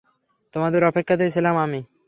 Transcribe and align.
তোমাদের 0.53 0.81
অপেক্ষাতেই 0.83 1.31
ছিলাম 1.31 1.55
আমি। 1.57 1.79